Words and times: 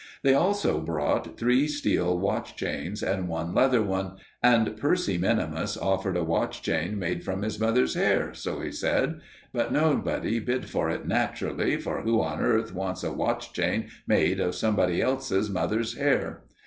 They 0.23 0.33
also 0.33 0.79
brought 0.81 1.37
three 1.37 1.67
steel 1.67 2.17
watch 2.17 2.55
chains 2.55 3.03
and 3.03 3.27
one 3.27 3.53
leather 3.53 3.83
one; 3.83 4.17
and 4.41 4.75
Percy 4.75 5.19
Minimus 5.19 5.77
offered 5.77 6.17
a 6.17 6.23
watch 6.23 6.63
chain 6.63 6.97
made 6.97 7.23
from 7.23 7.43
his 7.43 7.59
mother's 7.59 7.93
hair, 7.93 8.33
so 8.33 8.61
he 8.61 8.71
said; 8.71 9.19
but 9.53 9.71
nobody 9.71 10.39
bid 10.39 10.67
for 10.67 10.89
it, 10.89 11.07
naturally, 11.07 11.77
for 11.77 12.01
who 12.01 12.19
on 12.19 12.39
earth 12.41 12.73
wants 12.73 13.03
a 13.03 13.13
watch 13.13 13.53
chain 13.53 13.89
made 14.07 14.41
out 14.41 14.47
of 14.47 14.55
somebody 14.55 15.03
else's 15.03 15.51
mother's 15.51 15.95
hair? 15.95 16.45